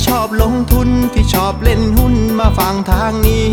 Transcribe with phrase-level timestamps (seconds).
[0.00, 3.50] ที่ชอบลงทุนที่ชอบเล่นหุ้นมาฟังทางนี้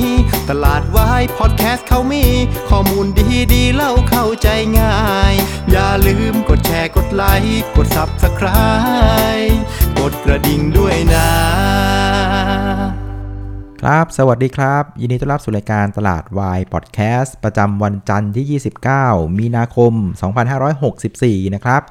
[0.50, 2.25] ตลาดวายพอดแคสต์เขามี
[2.70, 4.48] ข้อมูลดีดีเล่าเข้าใจ
[4.80, 4.98] ง่า
[5.31, 5.34] ย
[5.71, 9.55] อย่าลืมกดแชร์กดไลค์กด Subscribe
[9.99, 11.30] กดกระดิ่งด้วยนะ
[13.82, 19.93] ครับ สวัสดีครับ ยินดีต้อนรับสู่รายการตลาดวายพอดแคสต์ประจำวันจันทร์ที่ 29 มีนาคม
[20.73, 21.84] 2564 นะครับ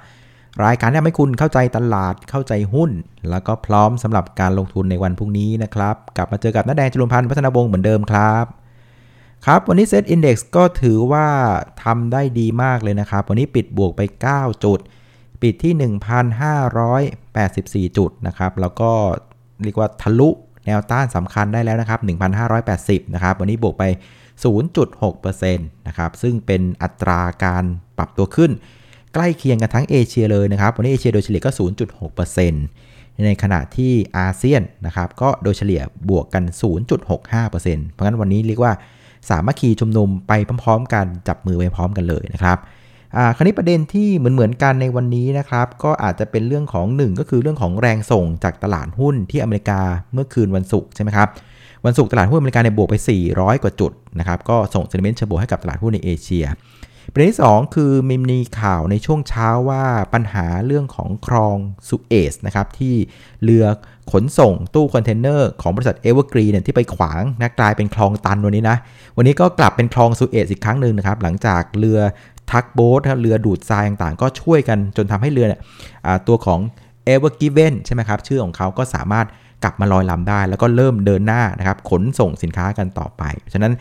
[0.64, 2.90] รายการที่ทำให้คุณเข้าใจตลาดเข้าใจหุ้น
[3.30, 8.44] แล้วก็พร้อมสำหรับการลงทุนในวันพรุ่งนี้นะครับ กลับมาเจอกับน้าแดงจุลพันธ์พัฒนาวงศ์เหมือนเดิมครับ
[9.46, 11.26] ครับ วันนี้เซตอินดี x ก็ถือว่า
[11.84, 14.00] ทำได้ดีมากเลยนะครับ วันนี้ปิดบวกไป
[14.32, 14.80] 9 จุด
[15.42, 15.72] ปิดที่
[17.90, 18.90] 1,584 จุดนะครับ แล้วก็
[19.62, 20.28] เรียกว่าทะลุ
[20.66, 22.00] แนวต้านสำคัญได้แล้วนะครับ
[22.56, 23.84] 1,580 นะครับ วันนี้บวกไป
[24.64, 27.64] 0.6%นะครับ ซึ่งเป็นอัตราการ
[27.98, 28.50] ปรับตัวขึ้น
[29.16, 31.50] ใกล้เคียงกันทั้งเอเชียเลยนะครับ วันนี้เอเชียโดยเฉลี่ยก็
[32.16, 36.44] 0.6%ในขณะที่อาเซียนนะครับก็โดยเฉลี่ยบวกกัน
[36.98, 38.72] 0.65%เพราะงั้นวันนี้เรียกว่า
[39.28, 42.58] สามัคคีชุมนุมไปพร้อมๆ กันจับมือไปพร้อมกันเลยนะครับ
[43.16, 49.80] อ่าคราวนี้ประเด็นที่เหมือนๆกันในวันนี้นะครับก็อาจจะเป็นเรื่องของหนึ่งก็คือเรื่องของแรงส่งจากตลาดหุ้นที่อเมริกา
[50.12, 51.28] เมื่อคืนวันศุกร์ใช่ไหมครับ
[51.84, 52.94] วันศุกร์ตลาดหุ้นอเมริกาเนี่ยบวกไป
[53.28, 56.46] 400 กว่าจุดนะครับก็ส่ง sentiment เชิงบวกให้กับตลาดหุ้นในเอเชีย
[57.16, 61.56] ประเด็นที่2คือมีมีข่าวในช่วงเช้าว่าปัญหาเรื่องของคลอง
[61.88, 62.94] สุเอซนะครับที่
[63.44, 63.64] เรือ
[64.12, 68.76] ขนส่งตู้คอนเทนเนอร์ของบริษัท Evergreen เนี่ยที่ไปขวางนะกลายเป็นคลองตันวันนี้นะ
[69.16, 72.00] วันนี้ก็กลับเป็นคลองสุเอซอีกครั้งหนึ่งนะครับหลังจากเรือ
[72.50, 75.60] tugboat เรือดูดทรายต่างๆ ก็ช่วยกันจนทำให้เรือเนี่ย
[76.28, 76.60] ตัวของ
[77.12, 79.26] e v e r g i v e n ใช่ไหมครับชื่อของเขาก็สามารถ
[79.66, 83.22] กลับมาลอยลำได้ แล้วก็เริ่มเดินหน้านะครับขนส่งสินค้ากันต่อไป
[83.52, 83.72] ฉะนั้น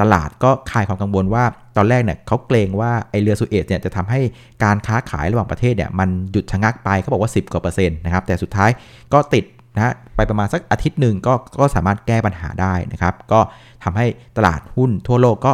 [0.00, 1.44] ตลาดก็คลายความกังวลว่า
[1.76, 4.20] ตอนแรกเนี่ยเขาเกรงว่าไอเรือสุเอตเนี่ยจะทำให้
[4.64, 8.70] การค้าขายระหว่างประเทศเนี่ยมันหยุดชะงักไปเขาบอกว่า 10กว่าเปอร์เซ็นต์นะครับแต่สุดท้าย
[9.12, 9.44] ก็ติด
[9.76, 13.40] นะไปประมาณสักอาทิตย์หนึ่งก็ก็สามารถแก้ปัญหาได้นะครับ ก็
[13.84, 15.52] ทำให้ตลาดหุ้นทั่วโลกก็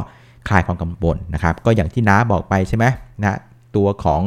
[0.49, 2.85] คลายความกังวลนะครับ ก็อย่างที่น้าบอกไปใช่ไหม
[3.23, 3.39] นะ
[3.77, 4.23] ตัวของ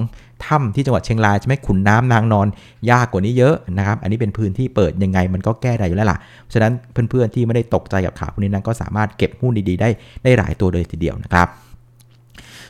[0.45, 2.47] ถ้ำที่จังหวัดเชียงรายใช่ไหมขุนน้ำนางนอน
[2.91, 9.89] ยากกว่านี้เยอะนะครับ อันนี้เป็นพื้นที่เปิดยังไงมันก็แก้ได้อยู่แล้วล่ะเพราะฉะนั้นเพื่อนๆที่ไม่ได้ตกใจกับข่าวพวกนี้นั้นก็สามารถเก็บหุ้นดีๆได้
[10.23, 11.47] ได้หลายตัวเลยทีเดียวนะครับ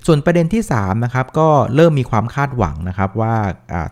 [0.05, 3.35] ส่วนประเด็นที่3นะครับก็เริ่มมีความคาดหวังนะครับว่า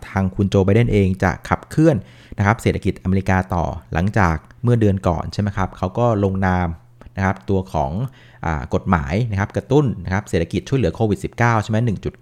[0.08, 1.96] ทางคุณโจไบเดนเองจะขับเคลื่อน
[2.38, 6.68] นะครับเศรษฐกิจอเมริกาต่อหลังจากเมื่อเดือนก่อนใช่ไหมครับเขาก็ลงนาม
[7.16, 7.92] นะครับตัวของ
[8.46, 11.76] อกฎหมายนะครับกระตุ้นนะครับเศรษฐกิจช่วยเหลือโควิด -19 ใช่ไหม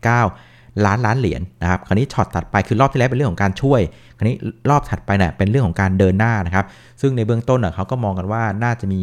[0.04, 0.53] 1.9
[0.86, 3.80] ล้านล้านเหรียญนะครับ คราวนี้ช็อตถัดไปคือรอบที่แล้วเป็นเรื่องของการช่วย
[4.18, 4.36] คราวนี้
[4.70, 6.66] รอบถัดไปเนี่ยเป็นเรื่องของการเดินหน้านะครับ
[7.00, 9.02] ซึ่งในเบื้องต้นเขาก็มองกันว่าน่าจะมี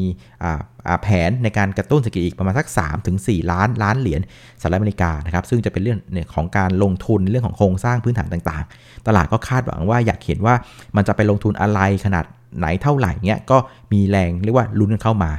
[1.02, 2.68] แผนในการกระตุ้นเศรษฐกิจอีกประมาณสัก
[3.10, 4.22] 3-4ล้านล้านเหรียญ
[4.62, 6.00] สหรัฐอเมริกานะครับ ซึ่งจะเป็นเรื่อง
[6.36, 10.56] ของการลงทุนเรื่องของโครงสร้างพื้นฐานต่างๆ ตลาดก็คาดหวังว่าอยากเห็นว่า
[10.96, 12.26] มันจะไปลงทุนอะไรขนาด
[12.58, 13.58] ไหนเท่าไหร่เงี้ยก็
[13.94, 15.32] มีแรงเรียกว่าลุ้นกันเข้ามา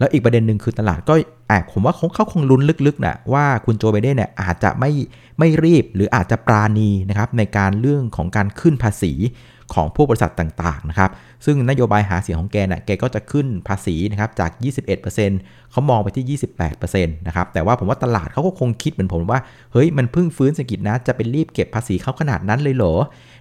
[0.00, 1.14] แล้วอีกประเด็นหนึ่งคือตลาดก็
[1.48, 4.90] แอบผมว่าเขาคงลุ้นลึกๆนะว่าคุณโจไบเดนเนี่ยอาจจะไม่
[5.38, 9.12] ไม่รีบหรืออาจจะปราณีนะครับในการเรื่องของการขึ้นภาษี
[9.74, 11.10] ของพวกบริษัทต่างๆนะครับ
[11.44, 14.50] ซึ่งนโยบายหาเสียงของแกนะ่ะแกก็จะขึ้นภาษีนะครับจาก
[14.90, 16.38] 21%เขามองไปที่
[16.70, 19.40] 28%นะครับ แต่ว่าผมว่าตลาดเขาก็คงคิดเหมือนผมว่า
[19.72, 22.94] เฮ้ย มันเพิ่งฟื้นเศรษฐกิจนะ จะเป็นรีบเก็บภาษีเขาขนาดนั้นเลยเหรอ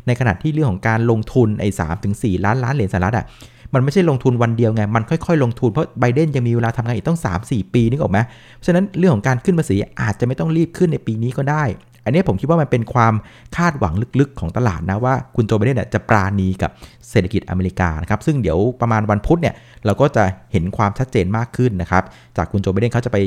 [0.08, 3.26] ในขณะที่เรื่องของการลงทุนไอ้สามถึงสี่ล้านล้านเหรียญสหรัฐอะ
[3.74, 8.20] มันไม่ใช่ลงทุนวันเดียวไง มันค่อยๆ ลงทุนเพราะไบเดนยังมีเวลาทำงานอีกต้อง 3-4 ปีนึกออกไหม
[8.56, 11.64] เพราะฉะนั้นเรื่องของการขึ้นภาษีอาจจะไม่ต้องรีบขึ้นในปีนี้ก็ได้
[12.06, 13.14] อันนี้ผมคิดว่ามันเป็นความ
[13.58, 16.72] คาดหวังลึกๆ ของตลาดนะว่าคุณโจไบเดนจะปราณีกับ
[17.10, 19.56] เศรษฐกิจอเมริกานะครับซึ่งเดี๋ยวประมาณวันพุธเนี่ย
[19.86, 22.04] เราก็จะเห็นความชัดเจนมากขึ้นนะครับ
[22.38, 23.18] จากคุณโจไบเดนเขาจะไป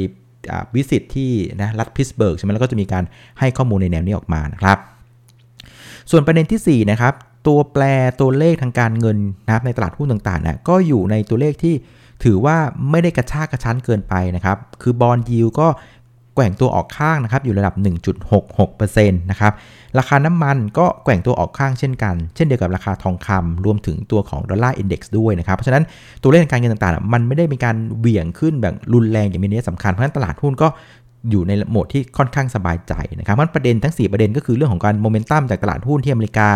[0.75, 1.31] วิสิตที่
[1.63, 3.05] นะรัฐพิสเบิร์กใช่ไหมแล้วก็จะมีการ
[3.39, 4.79] ให้ข้อมูลในแนวนี้ออกมานะครับ
[6.11, 7.15] ส่วนประเด็นที่4นะครับ
[7.47, 7.83] ตัวแปร
[8.21, 11.75] ตัวเลขทางการเงินนะครับในตลาดหุ้นต่างๆนะก็อยู่ในตัวเลขที่
[12.25, 12.57] ถือว่า
[12.91, 15.69] ไม่ได้กระชากกระชั้นเกินไปนะครับ คือ bond yield ก็
[16.35, 17.75] แกว่งตัวออกข้างนะครับอยู่ระดับ
[18.33, 19.53] 1.66%นะครับ
[19.99, 25.85] ราคาน้ำมันก็แกว่งตัวออกข้างเช่นกัน เช่นเดียวกับราคาทองคำรวมถึงตัวของ Dollar Index ด้วยนะครับ เพราะฉะนั้น
[26.23, 30.69] ตัวเลขการเงินต่างๆ มันไม่ได้มีการเหวี่ยงขึ้นแบบรุนแรงอย่างมีนัยสำคัญ เพราะฉะนั้นตลาดหุ้นก็
[31.31, 36.51] อยู่ในโหมดที่ค่อนข้างสบายใจนะครับมันประเด็นทั้ง 4 ประเด็นก็คือเรื่องของการโมเมนตัมจากตลาดหุ้นที่อเมริกา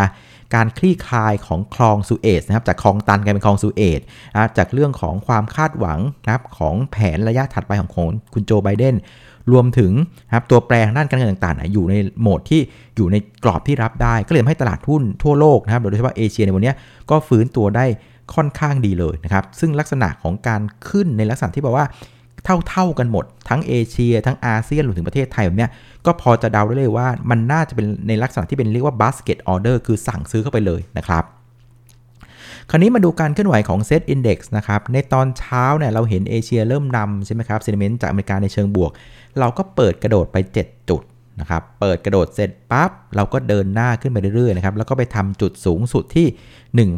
[0.55, 4.01] การคลี่คลายของคลองสุเอซนะครับจากคลองตันกลายเป็นคลองสุเอซ
[4.33, 7.91] นะจากเรื่องของความคาดหวังนะครับของแผนระยะถัดไปของ
[8.35, 8.95] คุณโจไบเดน
[9.53, 9.93] รวมถึง
[10.35, 12.61] ครับตัวแปรทางด้านการเงินต่างๆ อยู่ในโหมดที่
[12.97, 16.73] อยู่ในกรอบที่รับได้ ก็เลยทำให้ตลาดหุ้นทั่วโลกนะครับโดยเฉพาะเอเชียในวันนี้
[17.11, 17.87] ก็ฟื้นตัวได้
[18.35, 21.87] ค่อนข้างดีเลยนะครับซึ่งลักษณะของการขึ้นในลักษณะที่แบบว่า
[22.69, 25.69] เท่าๆกันหมด ทั้งเอเชีย ทั้งอาเซียนรวมถึงประเทศไทยแบบนี้
[26.06, 31.25] ก็พอจะเดาได้เลยว่ามันน่าจะเป็นในลักษณะที่เป็นเรียกว่า basket order คือสั่งซื้อเข้าไปเลยนะครับ
[32.70, 38.90] คราวนี้มาดูการเคลื่อนไหวของ Set Index นะครับ ในตอนเช้าเนี่ยเราเห็นเอเชียเริ่มนำใช่ไหมครับเซนิเมนต์จากอเมริกาในเชิงบวก
[39.40, 41.02] เราก็เปิดกระโดดไป 7 จุด
[41.40, 46.90] นะครับ เปิดกระโดดเสร็จปั๊บ เราก็เดินหน้าขึ้นไปเรื่อยๆนะครับ แล้วก็ไปทำจุดสูงสุดที่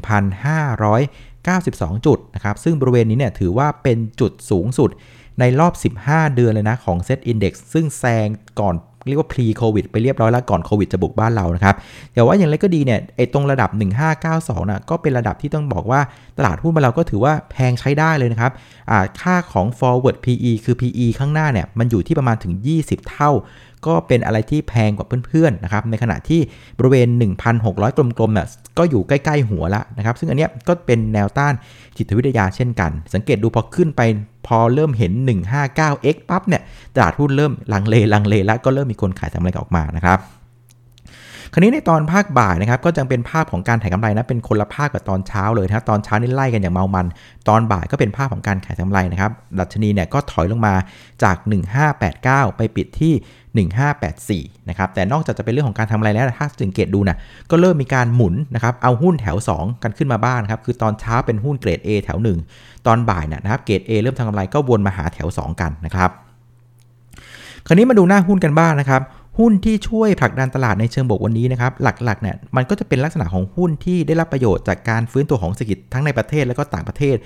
[0.79, 4.91] 1,592 จุดนะครับ ซึ่งบริเวณนี้เนี่ยถือว่าเป็นจุดสูงสุด
[5.41, 8.27] ในรอบ 15 เดือนเลยนะของเซตอินดี x ซึ่งแซง
[8.61, 8.75] ก่อน
[9.07, 11.75] เรียกว่า pre covid ไปเรียบร้อยแล้วก่อนโควิดจะบุกบ้านเรานะครับ
[12.15, 13.71] แต่ว่าอย่างไรก็ดีเนี่ยไอ้ตรงระดับ
[14.21, 16.01] 1592นะก็เป็นระดับที่ต้องบอกว่า
[16.39, 18.53] ตลาดหุ้นบ้านเราก็ถือว่าแพงใช้ได้เลยนะครับ
[19.21, 22.53] ค่าของ forward PE คือ PE ข้างหน้าเนี่ยมันอยู่ที่ประมาณถึง
[22.83, 23.31] 20 เท่า
[23.87, 26.41] ก็เป็นอะไรที่แพงกว่าเพื่อนๆนะครับในขณะที่
[26.79, 27.09] บริเวณ
[27.55, 28.47] 1,600 กลมๆเนี่ย
[28.79, 31.55] ก็อยู่ใกล้ๆหัวละนะครับ ซึ่งอันเนี้ยก็เป็นแนวต้าน
[31.97, 34.03] จิตวิทยาเช่นกัน สังเกตดูพอขึ้นไป
[34.47, 36.63] พอเริ่มเห็น 159x ปั๊บเนี่ย
[36.95, 40.19] ตลาดหุ้นเริ่มลังเลลังเลแล้วก็เริ่มมีคนขายทำอะไรออกมานะครับ
[41.53, 47.07] คราวนี้ในตอนภาคบ่ายนะครับก็จะเป็นภาพของการถ่ายกำไรนะเป็นคนละภาคกับตอนเช้าเลยนะตอนเช้านี่ไล่กันอย่างเมามัน
[47.49, 50.75] ตอนบ่ายก็เป็นภาพของการขายกำไรนะครับดัชนีเนี่ยก็ถอยลงมา
[51.23, 51.37] จาก
[51.97, 53.15] 1589 ไปปิดที่
[54.51, 57.17] 1584 นะครับ แต่นอกจากจะเป็นเรื่องของการทำอะไรแล้ว ถ้าสังเกตดูนะ
[57.51, 62.19] ก็เริ่มมีการหมุนนะครับ เอาหุ้นแถว 2 กันขึ้นมาบ้างครับ คือตอนเช้าเป็นหุ้นเกรด A แถว
[62.53, 66.13] 1 ตอนบ่ายนะครับ เกรด A เริ่มทำกำไรก็วนมาหาแถว 2 กันนะครับ
[67.67, 69.03] คราวนี้มาดูหน้าหุ้นกันบ้างนะครับ
[69.43, 77.17] หุ้นที่ช่วยผลักดันตลาดในเชิงบวกวันนี้นะครับ หลักๆเนี่ยมันก็จะเป็นลักษณะของหุ้นที่ได้รับประโยชน์จากการฟื้นตัวของเศรษฐกิจทั้งในประเทศและก็ต่างประเทศ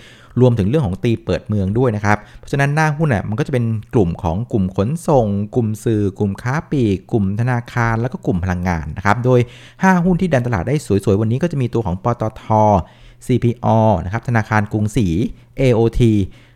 [0.41, 3.65] รวมถึงเรื่องของตีเปิดเมืองด้วยนะครับ เพราะฉะนั้นหน้าหุ้นน่ยมันก็จะเป็น
[3.95, 9.41] กลุ่มของกลุ่มขนส่ง กลุ่มสื่อ กลุ่มค้าปลีก กลุ่มธนาคาร แล้วก็กลุ่มพลังงานนะครับ โดย
[9.73, 10.75] 5 หุ้นที่ดันตลาดได้
[11.05, 12.45] สวยๆวันนี้ก็จะมีตัวของปตท
[13.27, 15.07] CPO นะครับธนาคารกรุงศรี
[15.61, 16.01] AOT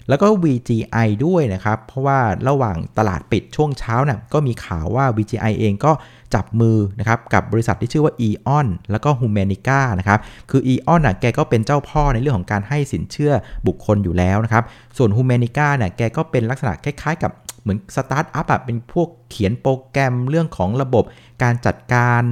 [0.08, 2.18] แล้วก็ VGI ด้วยนะครับ เพราะว่า
[2.48, 5.92] ระหว่างตลาดปิดช่วงเช้านะ่ะก็มีข่าวว่า VGI เองก็
[6.34, 10.20] จับมือนะครับกับบริษัทที่ชื่อว่า EON แล้วก็ Humanica นะครับ
[10.50, 13.32] คือ EON น่ะแกก็เป็นเจ้าพ่อในเรื่องของการให้สินเชื่อ
[13.66, 14.64] บุคคลอยู่แล้วนะครับ
[14.96, 17.32] ส่วน Humanica น่ะแกก็เป็นลักษณะคล้ายๆกับ
[17.66, 21.04] เหมือนสตาร์ทอัพอะเป็นพวกเขียนโปรแกรมเรื่องของระบบ
[21.42, 22.22] การจัดการ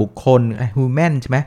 [0.00, 0.40] บุคคล
[0.76, 1.38] human ใช่ไหม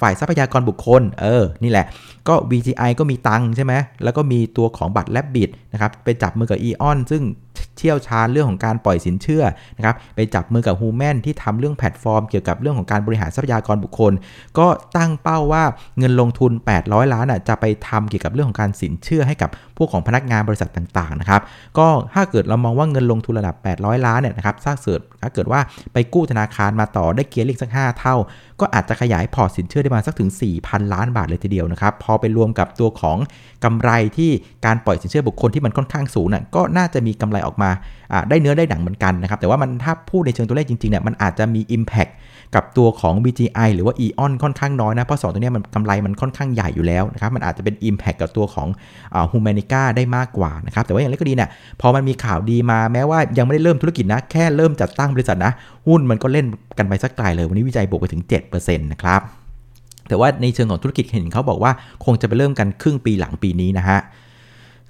[0.00, 1.86] ฝ่ายทรัพยากรบุคคล เออ นี่แหละ
[2.28, 3.72] ก็ VGI ก็มีตังใช่ไหม
[4.04, 7.22] แล้วก็มีตัวของบัตร Rabbit นะครับ ไปจับมือกับ AEON ซึ่ง
[7.80, 9.44] เชี่ยวชาญเรื่องของการปล่อยสินเชื่อ
[9.76, 14.12] นะครับไปจับมือกับ h u m a n ที่ทำเรื่องแพลตฟอร์ม เกี่ยวกับเรื่องของการบริหารทรัพยากรบุคคล
[14.58, 14.66] ก็
[14.96, 15.64] ตั้งเป้าว่า
[15.98, 21.40] เงินลงทุน 800 ล้านอะจะไปทำเกี่ยวกับเรื่องของการสินเชื่อให้กับพวกของพนักงานบริษัทต่างๆนะครับ
[21.78, 25.60] ก็ถ้าเกิดเรามองว่าเงินลงทุนระดับ 800 ล้านเนี่ยนะครับถ้าเกิดถ้าเกิดว่า
[25.92, 28.16] ไปกู้ธนาคารมาต่อได้ gearing สัก 5 เท่า
[28.60, 30.30] ก็อาจจะขยายพอร์ตสินเชื่อได้มาสักถึง
[30.60, 33.18] 4,000 ล้านบาทเลยทีเดียวนะครับพอไปรวมกับตัวของ
[33.64, 34.30] กำไรที่
[34.66, 37.69] การปล่อยสินเชื่อบุคคลที่มันค่อนข้างสูงน่ะก็น่าจะมีกำไรออกมา
[38.28, 42.12] ได้เนื้อได้หนังเหมือนกันนะครับ แต่ว่ามันถ้าพูดในเชิงตัวเลขจริงๆเนี่ยมันอาจจะมี Impact
[42.54, 48.68] กับตัวของ BGI หรือว่า EON ค่อนข้างน้อยนะ เพราะ2ตัวนี้มันกำไรมันค่อนข้างใหญ่อยู่แล้วนะครับ มันอาจจะเป็น Impact กับตัวของ
[49.32, 51.50] Humanica ได้มากกว่านะครับ แต่ว่าอย่างไรก็ดีเนี่ย
[51.80, 55.52] พอมันมีข่าวดีมาแม้ว่ายังไม่ได้เริ่มธุรกิจนะ แค่เริ่มจัดตั้งบริษัทนะ
[55.86, 56.46] หุ้นมันก็เล่น
[56.78, 58.22] กันไปสักไกลเลย วันนี้วิจัยบวกไปถึง
[58.52, 59.20] 7%นะครับ
[60.08, 61.72] แต่ว่าในเชิงของธุรกิจเห็นเขาบอกว่า
[62.04, 63.98] คงจะไปเริ่มกันครึ่งปีหลังปีนี้นะฮะ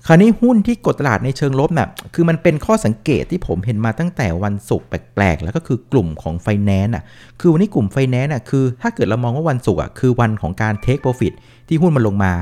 [0.06, 7.04] คราวนี้หุ้นที่กดตลาดในเชิงลบนะ่ะคือมันเป็นข้อสังเกตที่ผมเห็นมาตั้งแต่วันศุกร์แปลกๆ แล้วก็คือกลุ่มของไฟแนนซ์อะ
[7.40, 11.32] คือวันนี้กลุ่มไฟแนนซ์อะคือถ้าเกิดเรามองว่าวันศุกร์อะคือวันของการ take profit
[11.68, 12.32] ที่หุ้นมันลงมา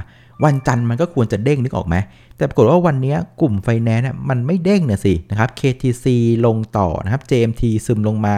[0.45, 1.97] วันจันทร์มันก็ควรจะเด้งนึกออกไหม
[2.37, 6.07] แต่ปรากฏว่าวันนี้กลุ่มไฟแนนซ์มันไม่เด้งน่ะสินะครับ KTC
[6.47, 8.37] ลงต่อนะครับ JMT ซึมลงมา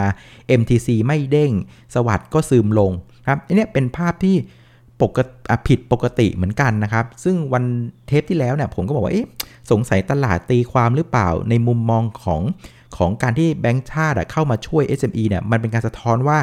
[0.59, 1.51] MTC ไม่เด้ง
[1.93, 2.91] SAWAD ก็ซึมลง
[3.27, 4.35] ครับอันนี้เป็นภาพที่
[5.01, 5.33] ปกติ
[5.67, 7.63] ผิดปกติเหมือนกันนะครับ ซึ่งวัน
[8.07, 9.27] เทปที่แล้วเนี่ยผมก็บอกว่าเอ๊ะ
[9.71, 12.41] สงสัยตลาดตีความหรือเปล่าในมุมมองของ
[12.97, 16.37] ของการที่แบงก์ชาติเข้ามาช่วย SME เนี่ยมันเป็นการสะท้อนว่า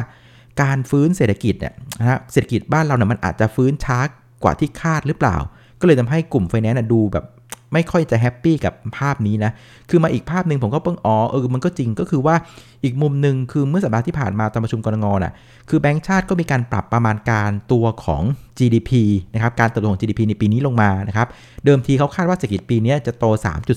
[0.61, 3.99] การฟื้นเศรษฐกิจเนี่ยนะฮะเศรษฐกิจบ้านเราเนี่ยมันอาจจะฟื้นช้า
[4.43, 5.37] กว่าที่คาดหรือเปล่า
[5.79, 7.25] ก็เลยทำให้กลุ่มไฟแนนซ์ดูแบบ
[7.73, 9.51] ไม่ค่อยจะแฮปปี้กับภาพนี้นะ
[9.89, 12.35] คือมาอีกภาพหนึ่งผมก็เพิ่งอ๋อเออมันก็จริงก็คือว่า
[12.83, 15.33] อีกมุมหนึ่งคือเมื่อสัปดาห์ที่ผ่านมาตอนประชุมกรงงน่ะ
[15.69, 18.23] คือแบงก์ชาติก็มีการปรับประมาณการตัวของ
[18.57, 18.91] GDP
[19.33, 21.27] นะครับการเติบโตของ GDP ในปีนี้ลงมานะครับ
[21.65, 23.25] เดิมทีเขาคาดว่าเศรษฐกิจปีนี้จะโต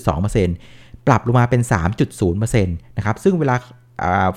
[0.09, 1.63] 3.2%ปรับลงมาเป็น
[2.13, 3.55] 3.0%นะครับซึ่งเวลา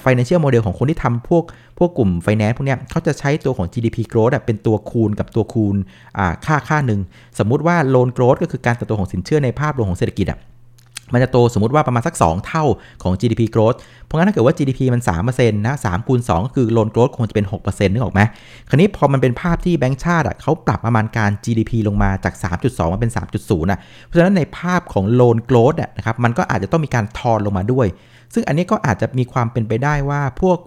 [0.04, 1.44] financial model ของคนที่ทำพวก
[1.80, 5.76] พวกกลุ่มไฟแนนซ์พวกนี้เขาจะใช้ตัวของ GDP growth เป็นตัวคูณกับตัวคูณ
[6.46, 7.02] ค่าค่าหนึ่ง
[7.40, 10.40] สมมุติว่า loan growth ก็คือการเติบโตของสินเชื่อในภาพรวมของเศรษฐกิจอะ
[11.14, 12.66] มันจะโตสมมติว่าประมาณสัก 2 เท่า
[13.04, 18.22] ของ GDP growth เพราะงั้นถ้าเกิดว่า GDP มัน3%นะ3คูณ2ก็คือ loan growth คงจะเป็น 6%นึกออกไหม
[18.70, 22.34] คราวนี้พอมันเป็นภาพที่แบงก์ชาติอะเขาปรับประมาณการ GDP ลงมาจาก
[22.64, 27.88] 3.2 มาเป็น 3.0อะ เพราะฉะนั้นในภาพของ loan growth อะนะครับ มันก็อาจจะต้องมีการทอนลงมาด้วย
[28.34, 30.58] ซึ่งอันนี้ก็อาจจะมีความเป็นไปได้ว่าพวก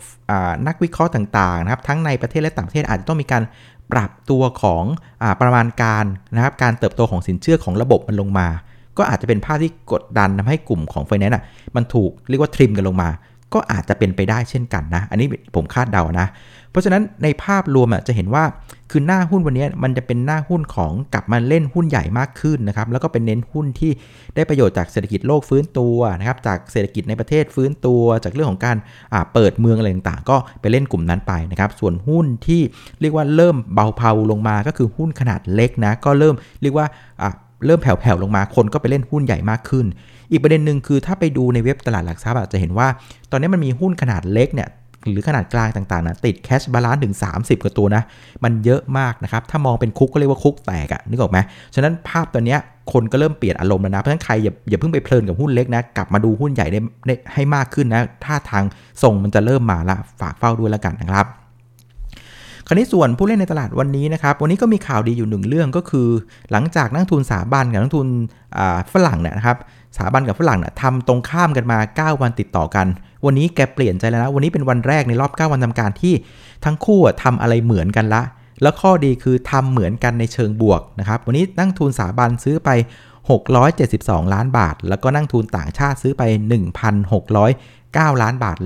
[0.67, 3.43] นักวิเคราะห์ต่างๆนะครับ ทั้งในประเทศและต่างประเทศอาจจะต้องมีการ
[3.93, 4.85] ปรับตัวของ
[5.23, 6.05] อประมาณการ
[6.35, 8.49] นะครับ การเติบโตของสินเชื่อของระบบมันลงมา
[8.99, 11.45] ก็อาจจะเป็นภาพที่กดดันทำให้กลุ่มของไฟแนนซ์อะ
[11.77, 13.11] มันถูกเรียกว่าทริมกันลงมา
[13.55, 16.27] ก็อาจจะเป็นไปได้เช่นกันนะ อันนี้ผมคาดเดานะ
[16.71, 18.45] เพราะฉะนั้นในภาพรวมอะจะเห็นว่า
[18.91, 23.91] คือหน้าหุ้นวันนี้มันจะเป็นหน้าหุ้นของกลับมาเล่นหุ้นใหญ่มากขึ้นนะครับแล้วก็เป็นเน้นหุ้นที่
[24.35, 28.77] ได้ประโยชน์จากเศรษฐกิจโลกฟื้นตัวนะครับจากเศรษฐกิจในประเทศฟื้นตัว จากเรื่องของการ
[29.35, 32.61] เปิดเมืองอะไรต่างๆ ก็ไปเล่นกลุ่มนั้นไปนะครับส่วนหุ้นที่
[33.01, 36.87] เรียกว่าเริ่มเบาเผาลงมาก็คือหุ้นขนาดเล็กนะก็เริ่มเรียกว่า
[37.67, 39.87] เริ่มแผ่วๆลงมาคนก็ไปเล่นหุ้นใหญ่มากขึ้น
[40.31, 42.89] อีกประเด็นหนึ่งคือถ้าไปดูในเว็บตลาดหลักทรัพย์จะเห็นว่า
[43.31, 44.69] ตอนนี้มันมีหุ้นขนาดเล็กเนี่ย
[45.11, 48.03] หรือขนาดกลางต่างๆนะติด cash balance ถึง 30 กว่าตัวนะ
[48.45, 51.39] มันเยอะมากนะครับ ถ้ามองเป็นคุกก็เรียกว่าคุกแตกอะนึกออกไหม
[51.75, 52.57] ฉะนั้นภาพตัวนี้
[52.93, 58.65] คนก็เริ่มเปลี่ยนอารมณ์แล้วนะ เพราะฉะนั้นใครอย่าอย่าเพิ่งไปเพลินกับหุ้นเล็กนะ กลับมาดูหุ้นใหญ่ได้ได้ให้มากขึ้นนะ ท่าทาง
[59.03, 61.27] ทรงมันจะเริ่มมาละฝากเฝ้าด้วยแล้วกันนะครับ
[62.69, 66.09] คราวนี้ส่วนผู้เล่นในตลาดวันนี้นะครับ วันนี้ก็มีข่าวดีอยู่หนึ่งเรื่องก็คือ
[66.53, 68.09] หลังจากนักทุนสถาบันกับนักทุน
[68.93, 69.59] ฝรั่งเนี่ยนะครับ
[69.95, 71.79] สถาบันกับฝรั่งเนี่ยทำตรงข้ามกันมา
[72.15, 72.87] 9 วันติดต่อกัน
[73.25, 76.15] วันนี้แกเปลี่ยนใจแล้วนะ วันนี้เป็นวันแรกในรอบ 9 วันทำการที่
[76.65, 78.23] ทั้งคู่ทำอะไรเหมือนกันละ
[78.63, 82.71] แล้วข้อดีคือทำเหมือนกันในเชิงบวกนะครับ วันนี้นั่งทุนสถาบันซื้อไป
[83.53, 86.23] 672 ล้านบาท แล้วก็นั่งทุนต่างชาติซื้อไป
[87.43, 88.57] 1,609 ล้านบาท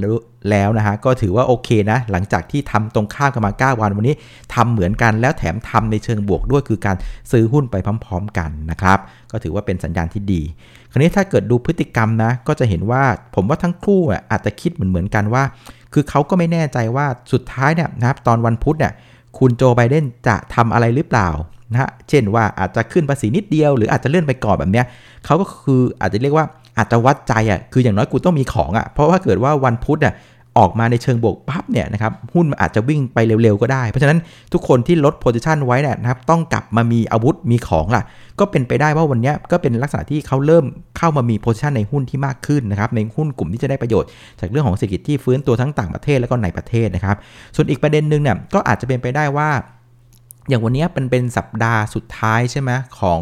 [0.50, 4.14] แล้วนะฮะก็ถือว่าโอเคนะ หลังจากที่ทำตรงข้ามกันมา 9 วันวันนี้
[4.54, 6.96] ทำเหมือนกันแล้วแถมทำในเชิงบวกด้วยคือการ
[7.30, 8.98] ซื้อหุ้นไปพร้อม ๆ กันนะครับ
[9.32, 10.42] ก็ถือว่าเป็นสัญญาณที่ดี
[10.90, 13.02] คราวนี้ถ้าเกิดดูพฤติกรรมนะ ก็จะเห็นว่า
[13.34, 15.42] ผมว่าทั้งคู่อาจจะคิดเหมือนเหมือนกันว่า
[15.92, 18.92] คือเขาก็ไม่แน่ใจว่าสุดท้ายเนี่ยนะครับตอนวันพุธเนี่ย
[19.38, 21.28] คุณโจไบเดนจะทำอะไรหรือเปล่า
[21.72, 24.86] นะฮะเช่นว่าอาจจะขึ้นภาษีนิดเดียว หรืออาจจะเลื่อนไปก่อนแบบเนี้ย
[25.24, 26.46] เขาก็คืออาจจะเรียกว่า
[26.78, 30.14] อาจจะวัดใจอะคืออย่างน้อยกูต้องมีของอะเพราะว่าเกิดว่าวันพุธอะ
[30.58, 34.18] ออกมาในเชิงบวกปั๊บเนี่ยนะครับหุ้นอาจจะวิ่งไปเร็วๆก็ได้ เพราะฉะนั้น
[34.52, 38.02] ทุกคนที่ลดโพซิชันไว้เนี่ยนะครับต้องกลับมามีอาวุธมีของล่ะ
[38.38, 40.64] ก็เป็นไปได้ว่าวันนี้ก็เป็นลักษณะที่เขาเริ่ม
[40.98, 44.08] เข้ามามีโพซิชันในหุ้นที่มากขึ้นนะครับในหุ้นกลุ่มที่จะได้ประโยชน์
[44.40, 47.16] จากเรื่องของเศรษฐกิจที่ฟื้นตัวทั้งต่างประเทศแล้วก็ในประเทศนะครับ
[47.56, 49.50] ส่วนอีกประเด็นหนึ่งเนี่ยก็อาจจะเป็นไปได้ว่า
[50.48, 53.20] อย่างวันนี้เป็นเป็นสัปดาห์สุดท้ายใช่ไหมของ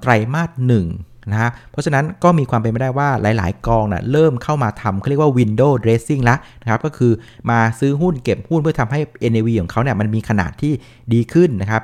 [0.00, 0.86] ไตรมาสหนึ่ง
[1.30, 7.12] นะฮะเพราะฉะนั้นก็มีความเป็นไปได้ว่าหลาย ๆ กองนะ่ะเริ่มเข้ามาทำเขาเรียกว่า window dressing แล้วนะครับก็คือ
[7.50, 9.00] มาซื้อหุ้นเก็บหุ้นเพื่อทำให้
[9.32, 10.72] NAV ของเขาเนี่ยมันมีขนาดที่
[11.12, 11.82] ดีขึ้นนะครับ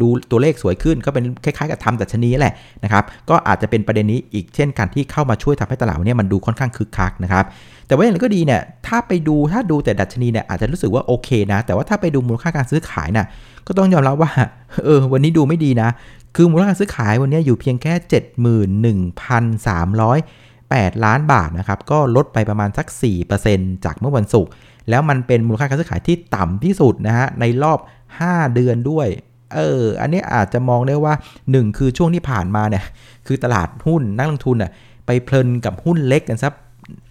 [0.00, 7.46] ดูตัวเลขสวยขึ้นก็เป็นคล้าย ๆ กับทำดัชนีแหละนะครับก็อาจจะเป็นประเด็นนี้อีกเช่นกันที่เข้ามาช่วยทำให้ตลาดเนี่ยมันดูค่อนข้างคึกคักนะครับ
[7.86, 13.26] แต่ว่าอย่างไรก็ดีเนี่ยถ้าไปดูถ้าดูแต่ดัชนีเนี่ยอาจจะรู้สึกว่าโอเคนะ แต่ว่าถ้าไปดูมูลค่าการซื้อขายน่ะ
[13.66, 14.30] ก็ต้องยอมรับว่า
[14.84, 15.88] เออวันนี้ดูไม่ดีนะ
[16.36, 17.94] คือมูลค่าซื้อขายวันนี้อยู่เพียงแค่
[20.10, 22.86] 71,308 ล้านบาทนะครับ ก็ลดไปประมาณสัก
[23.36, 24.50] 4%จากเมื่อวันศุกร์
[24.90, 27.78] แล้วมันเป็นมูลค่าการซื้อขายที่ต่ำที่สุดนะฮะในรอบ
[28.18, 29.06] 5 เดือนด้วย
[29.54, 32.84] เอออันนี้อาจจะมองได้ว่า 1 คือช่วงที่ผ่านมาเนี่ย
[33.26, 34.70] คือตลาดหุ้นนักลงทุนอะ
[35.06, 36.52] ไปเพลินกับหุ้นเล็กกันซัก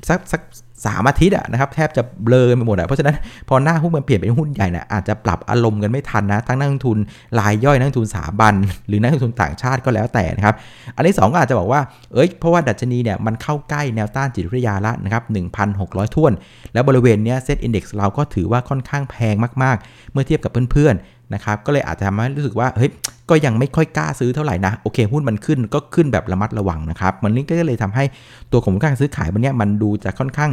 [0.09, 0.41] สักสัก
[0.85, 3.15] สามอาทิตย์อะนะครับแทบจะเบลอไปหมดอะเพราะฉะนั้น
[3.49, 6.97] พอหน้าหุ้นมันเปลี่ยนเป็นหุ้นใหญ่นะอาจจะปรับอารมณ์กันไม่ทันนะทั้งนักลงทุน
[7.39, 8.53] รายย่อยนักลงทุนสถาบัน
[8.87, 10.55] หรือนักลงทุนต่างชาติก็แล้วแต่นะครับ
[10.95, 11.81] อันที่ 2 ก็อาจจะบอกว่า
[12.13, 15.23] เอ้ยเพราะว่าดัชนีเนี่ยมันเข้าใกล้แนวต้านจิตวิทยาละนะครับ
[15.69, 16.31] 1,600ท่วน
[16.73, 22.91] แล้วบริเวณเนี้ยเซตอินดี x เราก็ถือว่าค่อนข้างแพงมากๆ เมื่อเทียบกับเพื่อนๆ นะครับก็เลยอาจจะทำให้รู้สึกว่าเฮ้ย
[23.29, 28.03] ก็ยังไม่ค่อยกล้าซื้อเท่าไหร่นะโอเคหุ้นมันขึ้นก็ขึ้นแบบระมัดระวังนะครับมันนี่ก็เลยทำให้
[28.51, 30.51] ตัวของการซื้อขายวันนี้มันดูจะค่อนข้าง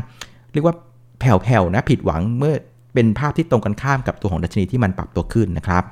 [0.52, 0.74] เรียกว่า
[1.20, 2.54] แผ่วๆนะผิดหวังเมื่อ
[2.94, 5.84] เป็นภาพที่ตรงกันข้ามกับตัวของดัชนีที่มันปรับตัวขึ้นนะครับ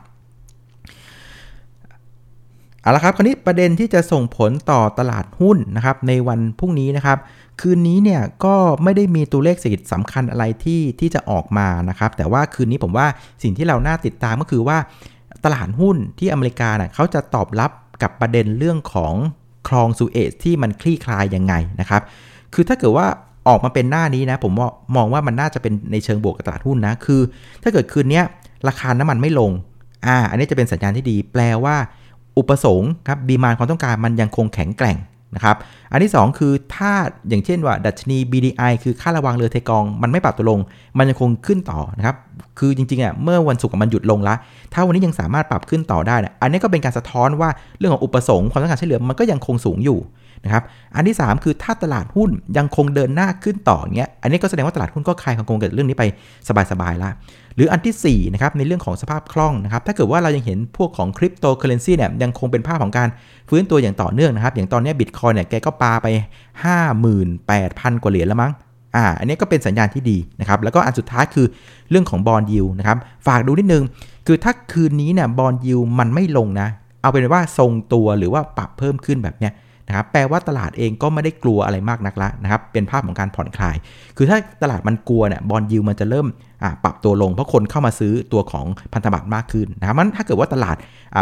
[2.84, 7.18] เอาละครับคราวนี้ประเด็นที่จะส่งผลต่อตลาดหุ้นนะครับในวันพรุ่งนี้นะครับ
[7.60, 13.06] คืนนี้เนี่ยก็ไม่ได้มีตัวเลขเศรษฐกิจสำคัญอะไรที่ที่จะออกมานะครับ แต่ว่าคืนนี้ผมว่า
[13.42, 14.78] สิ่งที่เราน่าติดตามก็คือว่า
[15.44, 17.70] ตลาดหุ้นที่อเมริกาเน่ยเขาจะตอบรับ
[18.02, 19.14] กับประเด็นเรื่องของ
[19.68, 22.02] คลองซูเอซที่มันคลี่คลายยังไงนะครับ
[22.54, 23.06] คือถ้าเกิดว่า
[23.48, 24.52] ออกมาเป็นหน้านี้นะผม
[24.96, 27.20] มองว่ามันน่าจะเป็นในเชิงบวกกับตลาดหุ้นนะคือ
[27.62, 28.22] ถ้าเกิดคืนนี้
[28.68, 29.50] ราคาน้ำมันไม่ลง
[30.06, 31.76] อ่าอันนี้จะเป็นสัญญาณที่ดี แปลว่า
[32.38, 34.96] อุปสงค์ครับดีมานความต้องการมันยังคงแข็งแกร่ง
[35.34, 35.56] นะครับ
[35.94, 36.92] อันที่ 2 คือถ้า
[37.28, 40.60] อย่างเช่นว่า ดัชนี BDI คือค่าระวังเรือเทกอง มันไม่ปรับตัวลง
[40.98, 42.16] มันยังคงขึ้นต่อนะครับ
[42.58, 44.36] คือจริงๆอะเมื่อวันศุกร์มันหยุดลงล้ว
[44.72, 49.98] ถ้าวันนี้ยังสามารถปรับขึ้นต่อได้นะอันนี้ก็เป็นการสะท้อนว่าเรื่องของอุปสงค์ความต้องการใช้เหลือมันก็ยังคงสูงอยู่
[50.44, 50.64] นะครับ
[50.96, 56.04] อันที่ 3 คือถ้าตลาดหุ้นยังคงเดินหน้าขึ้นต่อเงี้ยอันนี้ก็แสดงว่าตลาดหุ้นก็คลายความกังวลกับเรื่องนี้ไป
[56.70, 57.10] สบายๆละ
[57.56, 63.08] หรืออันที่4นะครับในเรื่องของสภาพคล่องนะครับถ้าเกิดว่าเรายังเห็นพวกของคริปโตเคอเรนซีเนี่ยยังคงเป็นภาพของการ
[63.48, 66.06] ฟื้นตัวอย่างต่อเนื่องนะครับอย่างตอนนี้บิตคอยเนี่ยแกก็ปาไป
[66.86, 68.52] 58,000 กว่าเหรียญแล้วมั้ง
[68.96, 71.46] อ่าอันนี้ก็เป็นสัญญาณที่ดีนะครับแล้วก็อันสุดท้ายคือ
[71.90, 73.84] เรื่องของบอลยิวนะครับฝากดูนิดนึง
[74.26, 76.68] คือถ้าคืนนี้เนี่ยบอลยิวมันไม่ลงนะ
[77.00, 79.52] เอาเป็นว่าทรงตัวหรือว่าปรับเพิ่มขึ้นแบบเนี้ย
[79.88, 83.76] นะครับแปลว่าตลาดเองก็ไม่ได้กลัวอะไรมากนักละนะครับเป็นภาพของการผ่อนคลาย
[84.16, 86.26] คือถ้าตลาดมันกลัวเนี่ยบอลยิวมันจะเริ่ม
[86.84, 90.76] ปรับตัวลงเพราะคนเข้ามาซื้อตัวของพันธบัตรมากขึ้นนะครับมันถ้าเกิดว่าตลาด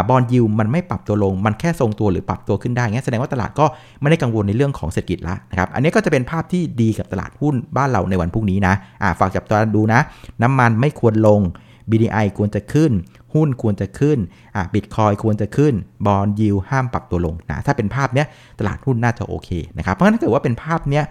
[0.09, 3.65] บอลยิวมันไม่ปรับตัวลง มันแค่ทรงตัวหรือปรับตัวขึ้นได้งั้นแสดงว่าตลาดก็
[4.01, 8.73] ไม่ได้กังวลในเรื่องของเศรษฐกิจละนะครับอันนี้ก็จะเป็นภาพที่ดีกับตลาดหุ้นบ้านเราในวันพรุ่งนี้นะ
[9.19, 9.99] ฝากจับตาดูนะ
[10.41, 11.41] น้ำมันไม่ควรลง
[11.89, 12.91] BDI ควรจะขึ้น
[13.33, 14.17] หุ้นควรจะขึ้น
[14.55, 15.73] อ่าบิตคอยควรจะขึ้น
[16.05, 18.27] บอลยิวห้ามปรับตัวลงนะถ้าเป็นภาพเนี้ย
[18.59, 21.03] ตลาดหุ้นน่าจะโอเคนะครับเพราะฉะนั้นถ้าเกิดว่าเป็นภาพเนี้ย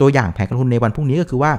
[0.00, 1.52] ตัวอย่างแผนการลงทุนในวันพรุ่งนี้ก็คือว่า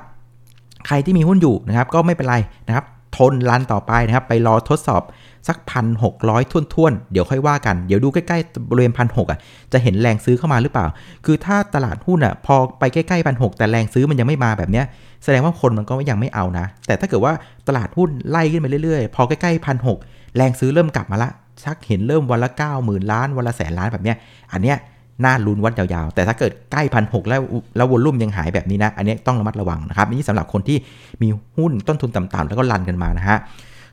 [0.88, 2.86] ใครที่มีหุ้นอยู่นะครับก็ไม่เป็นไรนะครับ
[3.18, 5.02] ทนรันต่อไปนะครับไปรอทดสอบ
[5.48, 9.40] สักพันหกร้อยท่วนๆ เดี๋ยวค่อยว่ากัน เดี๋ยวดูใกล้ๆ บริเวณพันหกอะ
[9.74, 10.86] จะเห็นแรงซื้อเข้ามาหรือเปล่า
[11.26, 14.86] คือถ้าตลาดหุ้นอะ พอไปใกล้ๆพันหกแต่แรงซื้อมันยังไม่มาแบบเนี้ย
[15.24, 17.34] แสดงว่าคนมันก็ยังไม่เอานะ แต่ถ้าเกิดว่า
[17.68, 19.98] ตลาดหุ้นไล่ขึ้นไปเรื่อยๆ พอใกล้ๆพันหก
[20.36, 21.30] แรงซื้อเริ่มกลับมาละ
[21.64, 24.18] ชักเห็นเริ่มวันละ 9 0,000 ล้าน วันละแสนล้านแบบเนี้ย
[24.54, 24.78] อันเนี้ย
[25.26, 27.42] น่าลุ้นวัดยาวๆ แต่ถ้าเกิดใกล้พันหกแล้ว
[27.78, 30.78] แล้ว volume ยังหายแบบนี้นะ อันนี้ต้องระมัดระวังนะครับ นี่สำหรับคนที่
[31.22, 33.38] มีหุ้นต้นทุนต่ำๆแล้วก็ run กันมานะฮะ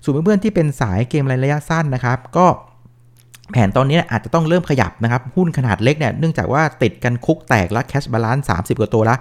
[0.02, 2.46] ส่วนเพื่อนๆที่เป็นสายเกมระยะสั้นนะครับ ก็
[3.52, 9.18] แผนตอนนี้อาจจะต้องเริ่มขยับนะครับ หุ้นขนาดเล็กเนี่ยเนื่องจากว่าติดกันคุกแตกแล้ว cash balance สามสิบกว่าตัวแล้ว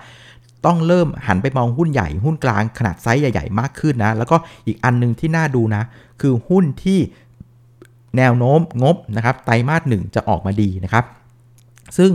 [0.65, 4.35] ต้องเริ่มหันไปมองหุ้นใหญ่ หุ้นกลางขนาดไซส์ใหญ่ ๆ มากขึ้นนะ แล้วก็
[4.67, 5.83] อีกอันนึงที่น่าดูนะ
[6.21, 6.99] คือหุ้นที่
[8.17, 11.05] แนวโน้มงบนะครับไตรมาสหนึ่งจะออกมาดีนะครับ
[11.97, 12.11] ซึ่ง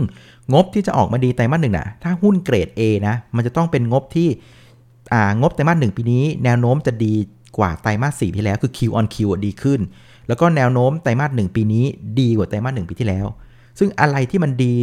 [0.53, 4.27] งบที่จะออกมาดีไตรมาสหนึ่งนะถ้าหุ้นเกรด A นะมันจะต้องเป็นงบที่
[5.13, 7.13] อ่างบไตรมาสหนึ่งปีนี้ แนวโน้มจะดี
[7.57, 9.79] กว่าไตรมาสสี่ที่แล้วคือ Q on Q ดีขึ้น
[10.27, 11.85] แล้วก็แนวโน้มไตรมาสหนึ่งปีนี้
[12.19, 13.25] ดีกว่าไตรมาสหนึ่งปีที่แล้ว
[13.79, 14.73] ซึ่งอะไรที่มันดี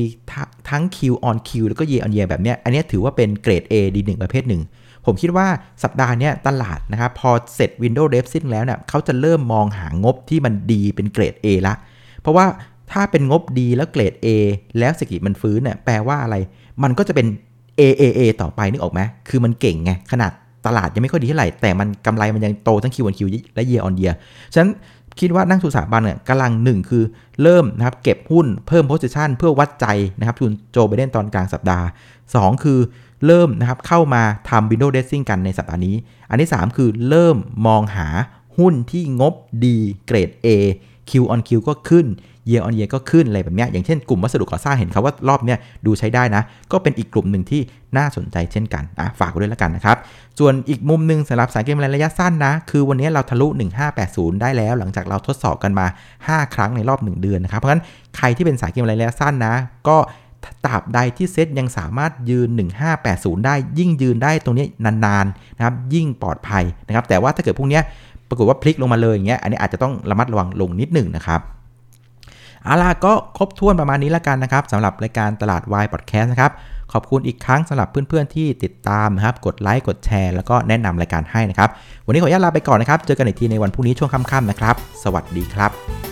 [0.71, 0.99] ทั้ง Q
[1.29, 4.63] on Q แล้วก็ year on year แบบเนี้ยอันนี้ถือว่าเป็นเกรด A ดีหนึ่งประเภทหนึ่ง
[5.07, 5.47] ผมคิดว่า
[5.83, 11.75] สัปดาห์นี้ตลาดนะครับพอเสร็จ Windows d e v สิ้นแล้วเนี่ยเขาจะเริ่มมองหางบที่มันดีเป็นเกรด A ละ
[12.21, 12.45] เพราะว่า
[12.93, 14.27] ถ้าเป็นงบดีแล้วเกรด A
[14.79, 16.37] แล้วเศรษฐกิจมันฟื้นเนี่ยแปลว่าอะไร
[16.83, 17.27] มันก็จะเป็น
[17.81, 20.33] AAA ต่อไปนึกออกไหมคือมันเก่งไง ขนาด
[20.67, 23.21] ตลาดยังไม่ค่อยดีเท่าไหร่ แต่มันกำไรมันยังโตทั้ง Q on Q
[23.55, 24.15] และ year on year
[24.53, 24.73] ฉะนั้น
[25.21, 27.05] คิดว่านั่งทุนสถาบันเนี่ยกำลังหนึ่งคือ
[27.43, 29.87] เริ่มนะครับเก็บหุ้นเพิ่มโพสิชันเพื่อวัดใจ
[30.19, 31.87] นะครับทุนโจไบเดนตอนกลางสัปดาห์
[32.25, 32.79] 2 คือ
[33.27, 35.97] เริ่มนะครับเข้ามาทำ window dressing กันในสัปดาห์นี้
[36.31, 38.09] อันที่ 3 คือเริ่มมองหา
[38.59, 40.49] หุ้นที่งบดีเกรด A
[41.11, 42.07] Q on Q ก็ขึ้น
[42.51, 47.61] year on year ก็ขึ้นอะไรแบบนี้อย่างเช่นกลุ่มวัสดุก่อสร้างเห็นครับว่ารอบนี้ดูใช้ได้นะ ก็เป็นอีกกลุ่มหนึ่งที่
[47.97, 49.97] น่าสนใจเช่นกันอะฝากไว้ด้วยแล้วกันนะครับ
[50.39, 53.47] ส่วนอีกมุมหนึ่งสำหรับสายเกมระยะสั้นนะ คือวันนี้เราทะลุ
[53.95, 55.87] 1580 ได้แล้ว หลังจากเราทดสอบกันมา
[56.21, 57.85] 5 ครั้งในรอบ 1 เดือนนะครับเพราะฉะนั้น
[58.17, 59.55] ใครที่เป็นสายเกมระยะสั้นนะ
[59.89, 59.99] ก็
[60.67, 62.49] ตราบใดที่เซตยังสามารถยืน
[62.99, 67.81] 1580 ได้ยิ่งยืนได้ตรงนี้นานๆนะครับยิ่งปลอดภัยนะครับแต่ว่าถ้าเกิดพวกนี้
[68.29, 71.41] ปรากฏว่าพลิกลงมาเลยอย่างเงี้ยอันนี้อาจจะต้องระมัดระวังลงนิดหนึ่งนะครับ
[72.65, 76.53] เอาล่ะก็ครบถ้วนประมาณนี้แล้วกันนะครับสำหรับรายการตลาดวายพอดแคสต์นะครับ
[76.93, 81.71] ขอบคุณอีกครั้งสำหรับเพื่อนๆที่ติดตามนะครับ กดไลค์กดแชร์แล้วก็แนะนำรายการให้นะครับ
[82.07, 86.12] วันนี้ขออนุญาตลาไปก่อนนะครับ เจอกันอีกทีในวันพรุ่งนี้ช่วงค่ำๆนะครับ สวัสดีครับ